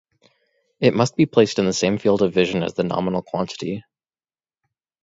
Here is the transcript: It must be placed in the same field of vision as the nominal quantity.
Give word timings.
It 0.79 0.95
must 0.95 1.15
be 1.15 1.27
placed 1.27 1.59
in 1.59 1.65
the 1.65 1.73
same 1.73 1.99
field 1.99 2.23
of 2.23 2.33
vision 2.33 2.63
as 2.63 2.73
the 2.73 2.83
nominal 2.83 3.21
quantity. 3.21 3.83